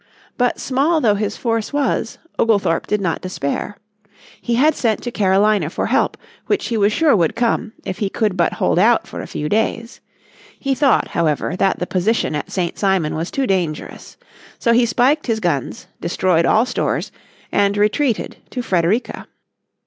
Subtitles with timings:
[0.35, 3.77] But small though his force was Oglethorpe did not despair.
[4.41, 8.09] He had sent to Carolina for help which he was sure would come if he
[8.09, 10.01] could but hold out for a few days.
[10.59, 12.79] He thought, however, that the position at St.
[12.79, 14.17] Simon was too dangerous.
[14.57, 17.11] So he spiked his guns, destroyed all stores,
[17.51, 19.27] and retreated to Frederica.